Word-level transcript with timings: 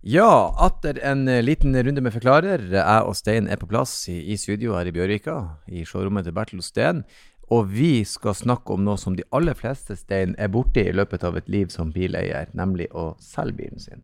Ja, 0.00 0.54
atter 0.56 0.96
en 1.04 1.28
eh, 1.28 1.42
liten 1.44 1.76
runde 1.76 2.00
med 2.00 2.14
forklarer. 2.14 2.62
Jeg 2.72 3.02
og 3.04 3.12
Stein 3.18 3.50
er 3.52 3.58
på 3.60 3.68
plass 3.68 4.08
i, 4.08 4.32
studio 4.40 4.72
her 4.78 4.88
i 4.88 4.94
Bjørvika, 4.96 5.34
i 5.68 5.84
showrommet 5.84 6.24
til 6.24 6.32
Bertil 6.32 6.62
Osten. 6.64 7.02
Og 7.52 7.68
vi 7.68 8.00
skal 8.08 8.32
snakke 8.38 8.72
om 8.72 8.86
noe 8.86 8.96
som 8.96 9.18
de 9.18 9.26
aller 9.36 9.58
fleste, 9.58 9.98
Stein, 10.00 10.32
er 10.40 10.48
borti 10.48 10.86
i 10.88 10.96
løpet 10.96 11.26
av 11.28 11.36
et 11.36 11.52
liv 11.52 11.68
som 11.68 11.92
bileier, 11.92 12.48
nemlig 12.56 12.88
å 12.96 13.10
selge 13.20 13.58
bilen 13.60 13.82
sin. 13.82 14.00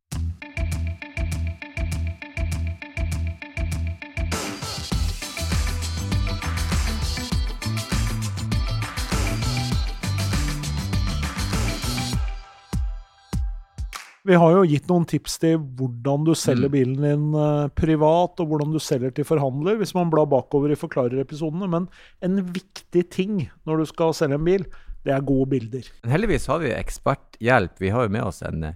Vi 14.27 14.35
har 14.35 14.57
jo 14.57 14.65
gitt 14.67 14.89
noen 14.91 15.05
tips 15.07 15.37
til 15.39 15.59
hvordan 15.79 16.25
du 16.27 16.33
selger 16.35 16.67
Mm. 16.69 16.73
bilen 16.75 17.05
din 17.05 17.27
eh, 17.39 17.69
privat, 17.79 18.41
og 18.43 18.49
hvordan 18.51 18.73
du 18.75 18.81
selger 18.83 19.13
til 19.15 19.25
forhandler, 19.29 19.77
hvis 19.79 19.95
man 19.95 20.11
blar 20.11 20.27
bakover 20.27 20.73
i 20.75 20.79
forklarerepisodene. 20.81 21.69
Men 21.71 21.87
en 22.23 22.41
viktig 22.43 23.05
ting 23.11 23.51
når 23.65 23.79
du 23.79 23.87
skal 23.87 24.15
selge 24.19 24.35
en 24.41 24.45
bil, 24.45 24.67
det 25.07 25.15
er 25.15 25.23
gode 25.23 25.47
bilder. 25.51 25.87
Men 26.03 26.11
heldigvis 26.17 26.49
har 26.51 26.59
vi 26.59 26.73
eksperthjelp. 26.75 27.79
Vi 27.79 27.93
har 27.95 28.03
jo 28.09 28.15
med 28.17 28.25
oss 28.27 28.43
en, 28.43 28.73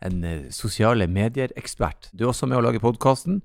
en 0.00 0.24
eh, 0.24 0.48
sosiale 0.50 1.06
medier-ekspert. 1.06 2.08
Du 2.16 2.24
er 2.24 2.32
også 2.32 2.48
med 2.48 2.56
å 2.58 2.64
lage 2.64 2.80
podkasten. 2.80 3.42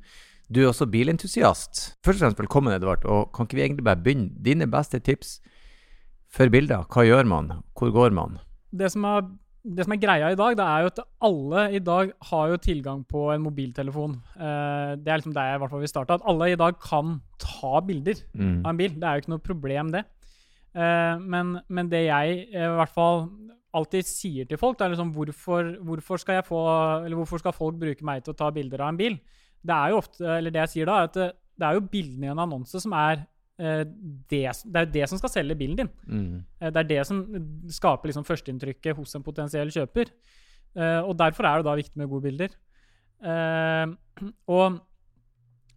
Du 0.50 0.62
er 0.64 0.70
også 0.72 0.88
bilentusiast. 0.89 1.98
Først 2.05 2.22
og 2.22 2.23
fremst 2.23 2.39
velkommen, 2.39 2.73
Edvard. 2.73 3.03
Og 3.05 3.34
kan 3.36 3.45
ikke 3.45 3.59
vi 3.59 3.66
egentlig 3.67 3.84
bare 3.86 4.00
begynne? 4.02 4.31
Dine 4.41 4.66
beste 4.72 5.00
tips 5.03 5.41
for 6.31 6.48
bilder. 6.50 6.88
Hva 6.88 7.03
gjør 7.05 7.28
man? 7.28 7.52
Hvor 7.76 7.91
går 7.91 8.16
man? 8.16 8.39
det 8.72 8.91
som, 8.94 9.03
er, 9.09 9.23
det 9.70 9.86
som 9.86 9.94
er 9.94 10.00
greia 10.02 10.30
i 10.34 10.38
dag, 10.40 10.55
det 10.58 10.66
er 10.66 10.82
jo 10.84 10.90
at 10.90 11.00
alle 11.28 11.64
i 11.78 11.80
dag 11.86 12.12
har 12.32 12.48
jo 12.50 12.58
tilgang 12.64 13.04
på 13.05 13.28
en 13.34 13.44
mobiltelefon. 13.46 14.16
Eh, 14.36 14.95
det 14.98 15.12
er 15.14 15.20
liksom 15.22 15.36
der 15.36 15.52
jeg 15.52 15.59
i 15.59 15.62
hvert 15.64 15.73
fall 15.76 15.84
vil 15.84 15.92
starte. 15.92 16.16
At 16.18 16.26
alle 16.32 16.48
i 16.52 16.58
dag 16.59 16.80
kan 16.82 17.20
ta 17.38 17.80
bilder 17.86 18.23
Mm. 18.34 18.66
av 18.66 18.72
en 18.72 18.78
bil. 18.78 18.90
Det 18.95 19.03
er 19.03 19.14
jo 19.14 19.22
ikke 19.23 19.34
noe 19.36 19.45
problem, 19.45 19.92
det. 19.94 20.03
Eh, 20.75 21.17
men, 21.20 21.59
men 21.70 21.90
det 21.90 22.06
jeg 22.08 22.47
eh, 22.53 22.66
i 22.66 22.75
hvert 22.80 22.94
fall 22.94 23.30
alltid 23.73 24.06
sier 24.09 24.45
til 24.50 24.58
folk, 24.58 24.78
det 24.80 24.86
er 24.88 24.95
liksom 24.95 25.14
hvorfor, 25.14 25.75
hvorfor 25.86 26.17
skal 26.17 26.40
jeg 26.40 26.45
få 26.47 26.59
Eller 27.06 27.16
hvorfor 27.16 27.38
skal 27.38 27.53
folk 27.53 27.75
bruke 27.78 28.03
meg 28.06 28.23
til 28.23 28.34
å 28.34 28.38
ta 28.38 28.50
bilder 28.52 28.81
av 28.81 28.90
en 28.90 28.97
bil? 28.97 29.20
Det 29.62 29.75
er 29.75 29.90
jo 29.92 29.97
ofte, 30.02 30.23
eller 30.25 30.50
det 30.50 30.62
jeg 30.66 30.70
sier 30.73 30.86
da, 30.90 30.97
er 31.03 31.09
at 31.12 31.14
det, 31.14 31.66
er 31.67 31.73
jo 31.78 31.81
bildene 31.92 32.25
i 32.25 32.31
en 32.31 32.40
annonse 32.45 32.80
som 32.81 32.94
er 32.94 33.25
det, 33.60 34.40
det 34.64 34.80
er 34.80 34.86
jo 34.86 34.92
det 34.94 35.08
som 35.12 35.20
skal 35.20 35.32
selge 35.34 35.56
bilen 35.60 35.76
din. 35.82 35.90
Mm. 36.08 36.36
Eh, 36.62 36.70
Det 36.72 36.80
er 36.84 36.90
det 36.94 37.02
som 37.10 37.22
skaper 37.70 38.08
liksom 38.12 38.24
førsteinntrykket 38.28 38.96
hos 38.96 39.16
en 39.20 39.24
potensiell 39.26 39.70
kjøper. 39.76 40.12
Eh, 40.76 41.00
og 41.04 41.18
derfor 41.20 41.44
er 41.50 41.58
det 41.60 41.66
da 41.68 41.76
viktig 41.76 41.98
med 42.00 42.10
gode 42.12 42.24
bilder. 42.30 42.54
Eh, 43.20 43.86
og 44.56 44.80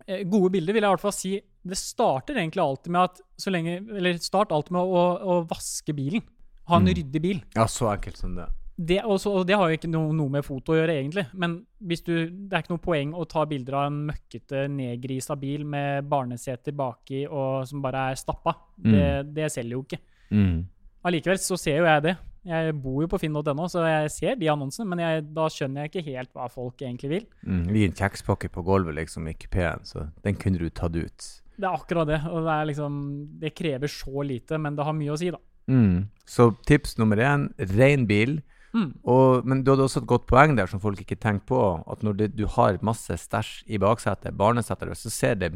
eh, 0.06 0.22
gode 0.30 0.52
bilder 0.54 0.76
vil 0.76 0.82
jeg 0.84 0.90
i 0.90 0.94
hvert 0.94 1.02
fall 1.08 1.16
si 1.16 1.32
Det 1.62 1.78
starter 1.78 2.38
egentlig 2.38 2.62
alltid 2.62 2.90
med 2.94 3.02
at 3.10 3.20
så 3.38 3.50
lenge 3.54 3.76
Eller 3.96 4.16
start 4.22 4.50
alltid 4.54 4.72
med 4.74 4.82
å, 4.82 5.02
å 5.22 5.36
vaske 5.50 5.94
bilen. 5.94 6.22
Ha 6.70 6.76
en 6.78 6.86
Mm. 6.86 6.94
ryddig 6.94 7.20
bil. 7.22 7.40
Ja, 7.56 7.66
så 7.66 7.88
enkelt 7.90 8.16
som 8.16 8.34
det. 8.38 8.46
Det, 8.76 9.02
også, 9.04 9.30
og 9.36 9.46
det 9.46 9.56
har 9.58 9.68
jo 9.68 9.76
ikke 9.76 9.90
noe, 9.90 10.14
noe 10.16 10.32
med 10.32 10.46
foto 10.46 10.72
å 10.72 10.78
gjøre, 10.78 10.96
egentlig. 10.96 11.26
Men 11.38 11.58
hvis 11.84 12.02
du, 12.06 12.14
det 12.30 12.56
er 12.56 12.64
ikke 12.64 12.74
noe 12.74 12.82
poeng 12.82 13.12
å 13.14 13.26
ta 13.28 13.44
bilder 13.48 13.76
av 13.78 13.90
en 13.90 14.00
møkkete, 14.08 14.64
nedgrisa 14.72 15.36
bil 15.38 15.66
med 15.68 16.08
barneseter 16.10 16.74
baki 16.76 17.26
og 17.28 17.68
som 17.68 17.84
bare 17.84 18.08
er 18.10 18.20
stappa. 18.20 18.56
Det, 18.82 19.06
det 19.36 19.50
selger 19.52 19.76
jo 19.76 19.84
ikke. 19.84 20.00
Mm. 20.32 20.62
Allikevel 21.06 21.40
så 21.42 21.58
ser 21.60 21.82
jo 21.82 21.88
jeg 21.88 22.06
det. 22.08 22.16
Jeg 22.48 22.74
bor 22.82 23.04
jo 23.04 23.10
på 23.10 23.20
finn.no, 23.22 23.68
så 23.70 23.84
jeg 23.86 24.10
ser 24.10 24.38
de 24.40 24.48
annonsene, 24.50 24.88
men 24.90 25.02
jeg, 25.04 25.26
da 25.36 25.44
skjønner 25.52 25.84
jeg 25.84 25.92
ikke 25.92 26.08
helt 26.08 26.32
hva 26.34 26.48
folk 26.50 26.82
egentlig 26.82 27.10
vil. 27.12 27.28
Mm. 27.46 27.62
En 27.84 27.94
kjekspakke 28.00 28.50
på 28.50 28.64
gulvet 28.66 28.96
liksom 28.98 29.28
i 29.30 29.36
pen. 29.46 29.84
så 29.86 30.08
den 30.24 30.38
kunne 30.40 30.58
du 30.58 30.70
tatt 30.70 30.96
ut. 30.96 31.28
Det 31.54 31.68
er 31.68 31.76
akkurat 31.76 32.08
det. 32.08 32.18
Og 32.32 32.42
det 32.48 32.58
liksom 32.72 32.94
Det 33.38 33.54
krever 33.54 33.90
så 33.90 34.24
lite, 34.26 34.58
men 34.58 34.74
det 34.74 34.86
har 34.88 34.96
mye 34.96 35.14
å 35.14 35.20
si, 35.20 35.30
da. 35.30 35.38
Mm. 35.70 36.08
Så 36.26 36.50
tips 36.66 36.96
nummer 36.98 37.20
én, 37.22 37.50
ren 37.76 38.08
bil. 38.10 38.40
Mm. 38.72 38.90
Og, 39.04 39.44
men 39.44 39.62
du 39.62 39.70
hadde 39.72 39.84
også 39.84 40.00
et 40.00 40.08
godt 40.08 40.26
poeng 40.30 40.56
der 40.56 40.66
som 40.70 40.80
folk 40.80 41.00
ikke 41.00 41.18
tenker 41.20 41.44
på. 41.52 41.62
At 41.92 42.02
når 42.02 42.18
det, 42.18 42.28
du 42.38 42.46
har 42.46 42.78
masse 42.82 43.16
stæsj 43.20 43.64
i 43.68 43.80
baksetet, 43.82 44.36
barnesetet, 44.36 44.96
så 44.96 45.12
ser 45.12 45.34
det 45.40 45.52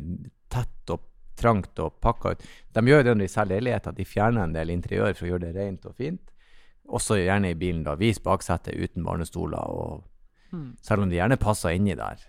tett 0.52 0.92
og 0.92 1.00
trangt 1.36 1.78
og 1.84 1.96
pakka 2.00 2.34
ut. 2.36 2.44
De 2.72 2.84
gjør 2.88 3.04
det 3.04 3.14
når 3.16 3.24
de 3.24 3.28
selger 3.32 3.60
leiligheter, 3.60 3.92
de 3.96 4.04
fjerner 4.08 4.44
en 4.44 4.56
del 4.56 4.72
interiør 4.72 5.14
for 5.16 5.26
å 5.26 5.30
gjøre 5.34 5.46
det 5.48 5.56
rent 5.56 5.88
og 5.88 5.96
fint. 5.96 6.32
Også 6.86 7.18
gjerne 7.18 7.50
i 7.50 7.58
bilen, 7.58 7.82
da. 7.84 7.96
Vis 7.98 8.20
baksetet 8.22 8.76
uten 8.76 9.04
barnestoler, 9.04 9.58
og 9.58 10.04
Mm. 10.52 10.76
selv 10.80 11.02
om 11.02 11.10
de 11.10 11.16
gjerne 11.16 11.36
passer 11.36 11.74
inni 11.74 11.96
der. 11.98 12.20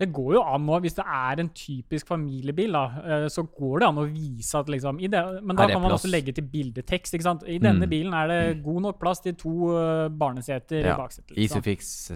Det 0.00 0.06
går 0.16 0.30
jo 0.38 0.40
an 0.48 0.62
nå, 0.64 0.78
hvis 0.80 0.94
det 0.96 1.04
er 1.04 1.40
en 1.42 1.48
typisk 1.52 2.08
familiebil, 2.08 2.72
da, 2.72 2.84
eh, 3.04 3.26
så 3.28 3.42
går 3.44 3.82
det 3.82 3.88
an 3.90 3.98
å 4.00 4.06
vise 4.08 4.54
at 4.56 4.70
liksom 4.72 4.96
i 5.04 5.10
det, 5.12 5.20
Men 5.44 5.56
da 5.58 5.66
kan 5.68 5.82
man 5.82 5.90
plass. 5.90 6.00
også 6.06 6.10
legge 6.10 6.32
til 6.38 6.46
bildetekst. 6.48 7.12
ikke 7.18 7.26
sant? 7.26 7.42
I 7.46 7.58
denne 7.60 7.84
Mm. 7.84 7.90
bilen 7.90 8.14
er 8.16 8.26
det 8.32 8.62
god 8.64 8.80
nok 8.86 8.98
plass 8.98 9.20
til 9.20 9.34
to 9.34 9.76
eh, 9.76 10.08
barneseter 10.08 10.80
Ja, 10.86 10.94
i 10.94 10.96
baksetet. 10.96 11.36
liksom. 11.36 11.60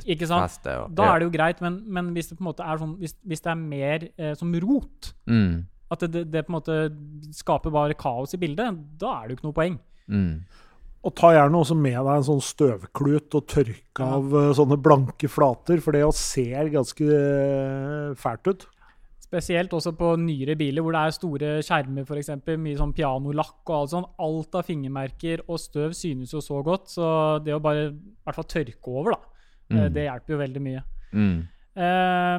Ikke 0.09 0.27
sant? 0.27 0.49
Faste, 0.49 0.79
og 0.81 0.95
Da 0.95 1.11
er 1.15 1.19
det 1.21 1.27
jo 1.29 1.37
greit, 1.39 1.61
men, 1.61 1.83
men 1.87 2.15
hvis 2.15 2.29
det 2.31 2.39
på 2.39 2.43
en 2.47 2.53
måte 2.55 2.65
er 2.65 2.79
sånn, 2.79 2.97
hvis, 2.99 3.15
hvis 3.27 3.41
det 3.45 3.51
er 3.53 3.55
mer 3.61 4.09
eh, 4.19 4.35
som 4.35 4.53
rot, 4.55 5.13
mm. 5.29 5.67
at 5.93 6.01
det, 6.01 6.11
det, 6.13 6.31
det 6.33 6.47
på 6.47 6.55
en 6.55 6.61
måte 6.61 7.35
skaper 7.37 7.71
bare 7.71 7.95
kaos 7.95 8.33
i 8.33 8.39
bildet, 8.41 8.81
da 8.99 9.21
er 9.23 9.29
det 9.29 9.37
jo 9.37 9.37
ikke 9.43 9.49
noe 9.53 9.59
poeng. 9.61 9.79
Mm. 10.09 10.41
Og 11.05 11.13
ta 11.19 11.35
gjerne 11.35 11.59
også 11.61 11.75
med 11.77 11.99
deg 11.99 12.13
en 12.17 12.25
sånn 12.25 12.41
støvklut 12.45 13.35
og 13.37 13.47
tørke 13.53 14.07
av 14.07 14.31
eh, 14.41 14.53
sånne 14.57 14.79
blanke 14.81 15.29
flater, 15.29 15.83
for 15.85 15.93
det 15.93 16.05
ser 16.17 16.71
ganske 16.73 17.05
eh, 17.05 18.15
fælt 18.17 18.49
ut. 18.49 18.65
Spesielt 19.25 19.73
også 19.75 19.93
på 19.99 20.13
nyere 20.21 20.55
biler 20.57 20.85
hvor 20.85 20.95
det 20.95 21.03
er 21.03 21.15
store 21.17 21.53
skjermer, 21.67 22.07
f.eks. 22.07 22.31
Mye 22.61 22.79
sånn 22.79 22.93
pianolakk 22.97 23.63
og 23.67 23.77
alt 23.81 23.93
sånn. 23.93 24.09
Alt 24.23 24.57
av 24.61 24.65
fingermerker 24.69 25.43
og 25.49 25.59
støv 25.61 25.93
synes 25.99 26.33
jo 26.37 26.41
så 26.45 26.61
godt, 26.65 26.89
så 26.95 27.07
det 27.45 27.57
å 27.57 27.61
bare 27.65 27.89
i 27.89 27.95
hvert 28.25 28.39
fall 28.39 28.49
tørke 28.55 28.93
over, 28.95 29.17
da, 29.17 29.21
eh, 29.75 29.89
Mm. 29.89 29.93
det 29.97 30.05
hjelper 30.09 30.33
jo 30.35 30.39
veldig 30.39 30.63
mye. 30.63 30.83
Mm. 31.13 31.37
Eh, 31.77 32.39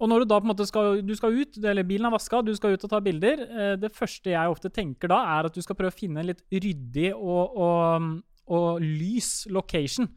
og 0.00 0.08
når 0.10 0.24
du 0.24 0.26
da 0.32 0.40
på 0.40 0.46
en 0.48 0.50
måte 0.50 0.66
skal, 0.66 1.00
du 1.06 1.14
skal 1.14 1.36
ut, 1.38 1.56
eller 1.62 1.86
bilen 1.86 2.08
er 2.08 2.14
vaska, 2.16 2.40
du 2.42 2.52
skal 2.56 2.74
ut 2.74 2.84
og 2.84 2.90
ta 2.90 3.00
bilder, 3.04 3.42
eh, 3.46 3.74
det 3.78 3.92
første 3.94 4.32
jeg 4.32 4.50
ofte 4.50 4.70
tenker 4.74 5.08
da, 5.12 5.20
er 5.38 5.46
at 5.48 5.54
du 5.54 5.62
skal 5.62 5.76
prøve 5.78 5.94
å 5.94 5.98
finne 5.98 6.20
en 6.22 6.30
litt 6.32 6.42
ryddig 6.50 7.12
og, 7.14 7.54
og, 7.56 8.08
og 8.50 8.80
lys 8.82 9.46
location. 9.54 10.08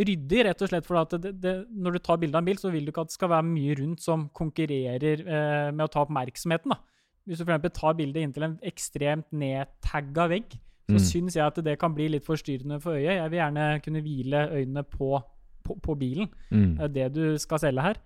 Ryddig 0.00 0.44
rett 0.46 0.62
og 0.64 0.70
slett 0.70 0.86
fordi 0.86 1.18
at 1.18 1.68
når 1.68 1.96
du 1.96 1.98
tar 2.00 2.18
bilde 2.22 2.38
av 2.38 2.42
en 2.42 2.48
bil, 2.48 2.58
så 2.58 2.70
vil 2.72 2.86
du 2.86 2.92
ikke 2.92 3.02
at 3.04 3.10
det 3.12 3.18
skal 3.18 3.32
være 3.34 3.46
mye 3.50 3.74
rundt 3.82 4.02
som 4.04 4.28
konkurrerer 4.34 5.22
eh, 5.26 5.70
med 5.74 5.84
å 5.84 5.90
ta 5.92 6.04
oppmerksomheten. 6.06 6.72
da. 6.72 6.80
Hvis 7.28 7.42
du 7.42 7.44
f.eks. 7.44 7.74
tar 7.76 7.94
bildet 7.98 8.24
inntil 8.24 8.46
en 8.46 8.58
ekstremt 8.66 9.28
nedtagga 9.30 10.26
vegg, 10.32 10.56
så 10.90 10.96
Mm. 10.96 11.04
syns 11.06 11.36
jeg 11.36 11.46
at 11.46 11.58
det 11.62 11.76
kan 11.78 11.92
bli 11.94 12.08
litt 12.10 12.24
forstyrrende 12.26 12.80
for 12.82 12.96
øyet. 12.98 13.14
Jeg 13.14 13.30
vil 13.30 13.38
gjerne 13.38 13.66
kunne 13.84 14.00
hvile 14.02 14.40
øynene 14.56 14.82
på, 14.82 15.20
på, 15.62 15.76
på 15.78 15.94
bilen. 16.00 16.26
Mm. 16.50 16.72
Det 16.80 17.04
er 17.04 17.12
det 17.12 17.12
du 17.14 17.38
skal 17.38 17.60
selge 17.62 17.84
her. 17.84 18.00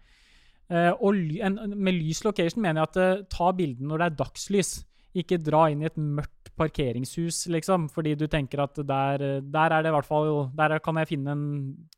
Eh, 0.73 0.93
og 0.97 1.13
ly, 1.13 1.41
en, 1.45 1.59
med 1.77 1.99
lys 1.99 2.23
location 2.25 2.63
mener 2.65 2.81
jeg 2.81 2.93
at 2.93 3.01
eh, 3.03 3.25
ta 3.33 3.51
bildene 3.57 3.91
når 3.91 4.01
det 4.01 4.07
er 4.07 4.19
dagslys. 4.23 4.73
Ikke 5.15 5.39
dra 5.39 5.67
inn 5.71 5.85
i 5.85 5.89
et 5.91 5.99
mørkt 6.01 6.51
parkeringshus, 6.59 7.45
liksom, 7.51 7.89
fordi 7.93 8.15
du 8.19 8.25
tenker 8.31 8.63
at 8.65 8.79
der, 8.87 9.23
eh, 9.23 9.45
der 9.45 9.77
er 9.77 9.85
det 9.85 9.91
i 9.91 9.95
hvert 9.95 10.09
fall 10.09 10.51
Der 10.57 10.79
kan 10.83 10.99
jeg 11.01 11.11
finne 11.11 11.35
en 11.35 11.47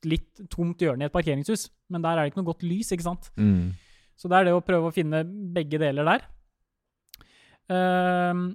litt 0.05 0.43
tomt 0.53 0.83
hjørne 0.83 1.07
i 1.07 1.11
et 1.11 1.15
parkeringshus, 1.15 1.69
men 1.93 2.05
der 2.05 2.17
er 2.17 2.25
det 2.25 2.35
ikke 2.35 2.43
noe 2.43 2.51
godt 2.51 2.67
lys, 2.67 2.93
ikke 2.93 3.07
sant. 3.07 3.31
Mm. 3.37 3.77
Så 4.17 4.33
det 4.33 4.39
er 4.39 4.49
det 4.49 4.57
å 4.57 4.65
prøve 4.65 4.91
å 4.91 4.97
finne 4.97 5.23
begge 5.27 5.79
deler 5.79 6.09
der. 6.09 6.31
Uh, 7.67 8.55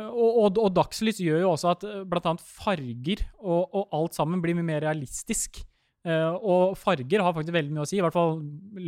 og, 0.00 0.30
og, 0.30 0.58
og 0.62 0.70
dagslys 0.72 1.18
gjør 1.20 1.42
jo 1.42 1.48
også 1.50 1.72
at 1.74 1.82
bl.a. 2.08 2.32
farger 2.38 3.24
og, 3.42 3.74
og 3.74 3.96
alt 3.98 4.14
sammen 4.16 4.40
blir 4.40 4.56
mye 4.56 4.68
mer 4.70 4.84
realistisk. 4.86 5.60
Eh, 6.00 6.32
og 6.32 6.78
farger 6.80 7.20
har 7.20 7.34
faktisk 7.36 7.52
veldig 7.52 7.74
mye 7.76 7.84
å 7.84 7.88
si. 7.88 7.98
I 7.98 8.04
hvert 8.04 8.16
fall 8.16 8.38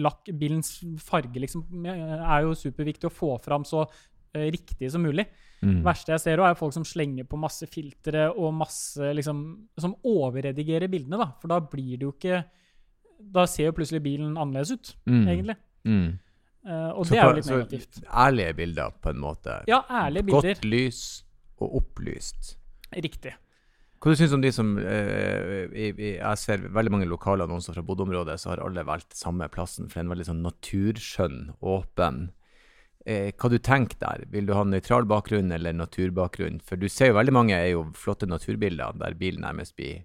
lakk, 0.00 0.30
bilens 0.38 0.78
farge 1.04 1.42
liksom, 1.42 1.66
er 1.84 2.46
jo 2.46 2.54
superviktig 2.56 3.10
å 3.10 3.12
få 3.12 3.34
fram 3.44 3.66
så 3.68 3.84
uh, 3.84 4.46
riktig 4.48 4.88
som 4.92 5.04
mulig. 5.04 5.26
Mm. 5.60 5.76
Det 5.82 5.84
verste 5.86 6.14
jeg 6.14 6.22
ser, 6.24 6.40
også 6.40 6.48
er 6.54 6.58
folk 6.58 6.76
som 6.78 6.86
slenger 6.88 7.28
på 7.28 7.38
masse 7.38 7.68
filtre 7.70 8.24
og 8.32 8.48
masse 8.56 9.12
liksom, 9.14 9.42
Som 9.78 9.92
overredigerer 10.02 10.90
bildene, 10.90 11.20
da. 11.20 11.28
For 11.38 11.52
da 11.52 11.60
blir 11.60 12.00
det 12.00 12.08
jo 12.08 12.14
ikke 12.16 12.40
Da 13.36 13.44
ser 13.46 13.68
jo 13.68 13.76
plutselig 13.76 14.02
bilen 14.02 14.32
annerledes 14.34 14.72
ut, 14.74 14.96
Mm. 15.06 15.28
egentlig. 15.28 15.56
Mm. 15.84 16.18
Uh, 16.66 16.90
og 16.96 17.06
Så 17.06 17.12
det 17.12 17.18
er 17.20 17.28
jo 17.28 17.36
litt 17.36 17.46
så 17.46 17.58
negativt. 17.60 18.00
Ærlige 18.06 18.56
bilder, 18.58 18.90
på 19.02 19.10
en 19.10 19.20
måte. 19.22 19.60
Ja, 19.70 19.82
ærlige 19.90 20.26
bilder. 20.26 20.54
Godt 20.54 20.64
lys 20.64 21.24
og 21.58 21.76
opplyst. 21.78 22.56
Riktig. 22.94 23.36
Hva 24.02 24.10
du 24.10 24.18
synes 24.18 24.32
du 24.32 24.34
om 24.34 24.42
de 24.42 24.50
som 24.50 24.70
eh, 24.82 25.68
i, 25.78 25.90
Jeg 26.16 26.38
ser 26.40 26.64
veldig 26.74 26.90
mange 26.90 27.06
lokale 27.06 27.46
annonser 27.46 27.76
fra 27.76 27.84
Bodø-området, 27.86 28.34
så 28.42 28.50
har 28.50 28.62
alle 28.64 28.82
valgt 28.86 29.14
samme 29.14 29.46
plassen, 29.52 29.86
for 29.86 29.94
det 29.94 30.02
er 30.02 30.08
en 30.08 30.14
veldig 30.16 30.26
sånn 30.26 30.40
naturskjønn, 30.42 31.42
åpen. 31.62 32.24
Eh, 33.06 33.30
hva 33.38 33.50
du 33.50 33.60
tenker 33.62 34.00
der? 34.02 34.24
Vil 34.34 34.50
du 34.50 34.56
ha 34.58 34.64
nøytral 34.66 35.06
bakgrunn 35.10 35.54
eller 35.54 35.78
naturbakgrunn? 35.78 36.58
For 36.66 36.82
du 36.82 36.88
ser 36.90 37.12
jo 37.12 37.20
veldig 37.20 37.36
mange 37.38 37.54
er 37.54 37.76
jo 37.76 37.86
flotte 37.98 38.26
naturbilder 38.26 38.98
der 38.98 39.18
bilen 39.18 39.46
nærmest 39.46 39.78
blir 39.78 40.02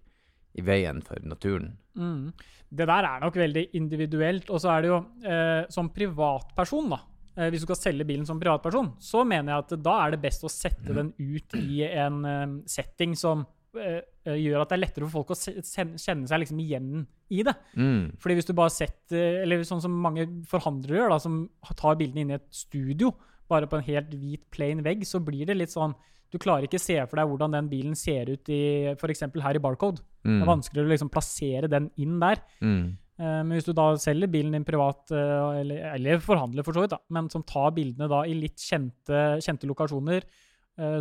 i 0.57 0.65
veien 0.65 1.01
for 1.05 1.21
naturen. 1.25 1.75
Mm. 1.97 2.31
Det 2.69 2.85
der 2.89 3.05
er 3.09 3.21
nok 3.25 3.37
veldig 3.37 3.67
individuelt. 3.77 4.49
Og 4.53 4.61
så 4.61 4.75
er 4.75 4.85
det 4.85 4.93
jo 4.93 5.03
eh, 5.25 5.61
som 5.73 5.89
privatperson, 5.93 6.93
da. 6.93 7.01
Eh, 7.37 7.51
hvis 7.53 7.65
du 7.65 7.69
skal 7.69 7.81
selge 7.81 8.07
bilen 8.09 8.25
som 8.29 8.41
privatperson, 8.41 8.95
så 9.01 9.25
mener 9.25 9.53
jeg 9.53 9.65
at 9.65 9.75
da 9.85 9.99
er 10.03 10.15
det 10.15 10.23
best 10.25 10.45
å 10.45 10.51
sette 10.51 10.93
den 10.93 11.13
ut 11.17 11.57
i 11.57 11.83
en 11.87 12.23
eh, 12.25 12.57
setting 12.69 13.17
som 13.17 13.45
gjør 13.77 14.61
at 14.63 14.69
det 14.71 14.75
er 14.77 14.81
lettere 14.83 15.07
for 15.07 15.21
folk 15.23 15.31
å 15.33 15.37
kjenne 15.37 16.27
seg 16.27 16.41
liksom 16.43 16.59
igjen 16.63 17.05
i 17.31 17.43
det. 17.47 17.53
Mm. 17.75 18.17
Fordi 18.19 18.35
hvis 18.39 18.47
du 18.49 18.53
bare 18.57 18.71
setter 18.73 19.41
Eller 19.43 19.63
sånn 19.67 19.81
som 19.83 19.91
mange 19.91 20.25
forhandlere 20.47 20.99
gjør, 21.01 21.09
da, 21.15 21.17
som 21.23 21.49
tar 21.75 21.95
bildene 21.99 22.21
inn 22.25 22.31
i 22.35 22.37
et 22.39 22.47
studio, 22.51 23.13
bare 23.49 23.67
på 23.67 23.77
en 23.79 23.83
helt 23.87 24.09
hvit, 24.11 24.43
plain 24.51 24.81
vegg, 24.83 25.05
så 25.07 25.19
blir 25.23 25.45
det 25.47 25.55
litt 25.57 25.71
sånn 25.71 25.95
Du 26.31 26.37
klarer 26.37 26.65
ikke 26.67 26.79
se 26.83 26.97
for 27.07 27.15
deg 27.15 27.27
hvordan 27.31 27.53
den 27.55 27.69
bilen 27.71 27.95
ser 27.95 28.27
ut 28.27 28.49
i 28.51 28.91
f.eks. 28.99 29.21
her 29.41 29.55
i 29.55 29.59
Barcode. 29.63 30.01
Det 30.23 30.27
Mm. 30.27 30.41
er 30.41 30.45
vanskeligere 30.49 30.87
å 30.89 30.91
liksom 30.91 31.09
plassere 31.09 31.69
den 31.71 31.89
inn 31.97 32.19
der. 32.19 32.41
Mm. 32.61 32.97
Eh, 33.17 33.43
Men 33.43 33.51
hvis 33.55 33.63
du 33.65 33.71
da 33.73 33.95
selger 33.95 34.27
bilen 34.27 34.51
din 34.51 34.65
privat, 34.65 35.09
eh, 35.09 35.59
eller, 35.61 35.93
eller 35.95 36.19
forhandler 36.19 36.63
for 36.65 36.73
så 36.73 36.81
vidt, 36.83 36.89
da, 36.91 36.97
men 37.09 37.29
som 37.29 37.41
tar 37.43 37.71
bildene 37.71 38.09
da 38.09 38.23
i 38.27 38.33
litt 38.35 38.57
kjente, 38.57 39.39
kjente 39.41 39.63
lokasjoner, 39.65 40.21
eh, 40.21 40.46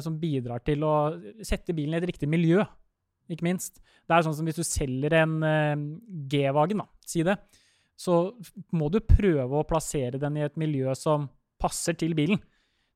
som 0.00 0.18
bidrar 0.20 0.62
til 0.64 0.82
å 0.86 0.94
sette 1.44 1.74
bilen 1.76 1.94
i 1.94 2.00
et 2.00 2.08
riktig 2.08 2.28
miljø, 2.28 2.64
ikke 3.28 3.42
minst. 3.46 3.80
Det 4.06 4.14
er 4.16 4.22
sånn 4.26 4.34
som 4.38 4.46
hvis 4.46 4.56
du 4.60 4.64
selger 4.64 5.12
en 5.22 5.36
eh, 5.42 5.76
G-vagen, 6.30 6.78
da, 6.78 6.86
si 7.06 7.24
det, 7.26 7.36
så 7.96 8.32
må 8.76 8.90
du 8.92 9.00
prøve 9.00 9.56
å 9.60 9.66
plassere 9.66 10.20
den 10.20 10.36
i 10.36 10.44
et 10.46 10.56
miljø 10.60 10.92
som 10.94 11.28
passer 11.58 11.96
til 11.98 12.14
bilen. 12.14 12.38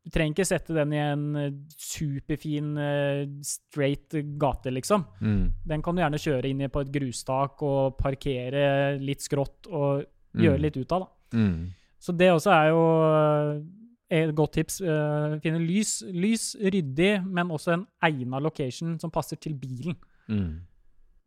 Du 0.05 0.09
trenger 0.15 0.33
ikke 0.33 0.47
sette 0.49 0.73
den 0.77 0.93
i 0.97 1.01
en 1.03 1.25
eh, 1.37 1.51
superfin, 1.77 2.71
eh, 2.81 3.25
straight 3.45 4.15
gate, 4.41 4.71
liksom. 4.73 5.05
Mm. 5.21 5.43
Den 5.69 5.83
kan 5.85 5.97
du 5.97 6.01
gjerne 6.05 6.21
kjøre 6.21 6.49
inn 6.49 6.63
i 6.65 6.71
på 6.73 6.81
et 6.85 6.93
grustak 6.95 7.61
og 7.67 7.99
parkere 8.01 8.97
litt 9.03 9.21
skrått 9.27 9.69
og 9.71 10.07
Mm. 10.31 10.45
gjøre 10.45 10.61
litt 10.63 10.77
ut 10.79 10.93
av. 10.95 11.01
da. 11.03 11.39
Mm. 11.39 11.71
Så 11.99 12.13
det 12.17 12.29
også 12.31 12.53
er 12.55 12.69
jo 12.71 12.83
eh, 13.03 13.63
et 14.11 14.35
godt 14.35 14.57
tips. 14.59 14.81
Uh, 14.83 15.39
Finne 15.43 15.61
lys, 15.63 16.01
lys, 16.11 16.53
ryddig, 16.61 17.13
men 17.25 17.51
også 17.55 17.77
en 17.77 17.85
egna 18.03 18.41
location 18.43 18.99
som 19.01 19.13
passer 19.15 19.39
til 19.39 19.55
bilen. 19.55 19.97
Mm. 20.29 20.57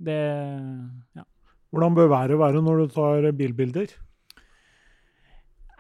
Det 0.04 0.20
ja. 1.16 1.24
Hvordan 1.74 1.96
bør 1.96 2.10
været 2.12 2.40
være 2.40 2.62
når 2.62 2.84
du 2.84 2.88
tar 2.94 3.32
bilbilder? 3.32 3.94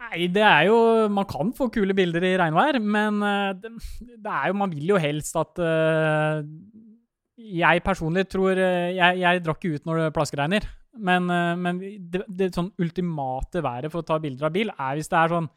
Nei, 0.03 0.27
det 0.33 0.43
er 0.43 0.67
jo 0.67 0.77
Man 1.13 1.27
kan 1.29 1.51
få 1.55 1.69
kule 1.73 1.95
bilder 1.97 2.25
i 2.27 2.37
regnvær, 2.39 2.79
men 2.79 3.23
eh, 3.23 3.49
det, 3.57 3.73
det 4.19 4.31
er 4.31 4.51
jo 4.51 4.59
Man 4.59 4.71
vil 4.73 4.93
jo 4.93 5.01
helst 5.01 5.37
at 5.39 5.61
uh, 5.63 6.43
Jeg 7.37 7.83
personlig 7.85 8.27
tror 8.31 8.57
eh, 8.57 8.93
Jeg, 8.97 9.21
jeg 9.23 9.43
drar 9.45 9.57
ikke 9.57 9.77
ut 9.77 9.85
når 9.87 10.01
det 10.01 10.13
plaskeregner. 10.15 10.67
Men, 10.93 11.29
eh, 11.33 11.55
men 11.57 11.81
det, 12.13 12.23
det 12.29 12.53
sånn 12.53 12.71
ultimate 12.81 13.63
været 13.65 13.93
for 13.93 14.03
å 14.03 14.07
ta 14.07 14.19
bilder 14.21 14.49
av 14.49 14.53
bil 14.53 14.73
er 14.73 14.97
hvis 14.99 15.09
det 15.09 15.19
er 15.19 15.37
sånn 15.37 15.49